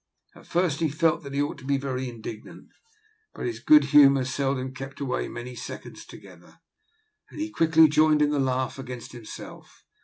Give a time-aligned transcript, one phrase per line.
[0.33, 2.69] At first he felt that he ought to be very indignant,
[3.35, 6.59] but his good humour seldom kept away many seconds together,
[7.29, 9.83] and he quickly joined in the laugh against himself.